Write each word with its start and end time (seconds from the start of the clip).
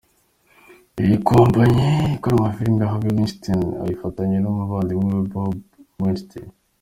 Iyi 1.01 1.15
kompanyi 1.29 1.87
ikora 2.15 2.33
amafilime 2.37 2.83
Harvey 2.91 3.15
Weinstein 3.15 3.61
ayifatanyije 3.83 4.41
n’umuvandimwe 4.41 5.11
we 5.19 5.25
Bob 5.31 5.53
Weinstein. 6.01 6.49